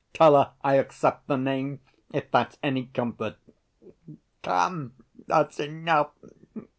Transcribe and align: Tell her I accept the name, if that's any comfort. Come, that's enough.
Tell 0.15 0.35
her 0.35 0.53
I 0.63 0.77
accept 0.77 1.27
the 1.27 1.37
name, 1.37 1.79
if 2.11 2.31
that's 2.31 2.57
any 2.63 2.87
comfort. 2.87 3.37
Come, 4.41 4.93
that's 5.27 5.59
enough. 5.59 6.13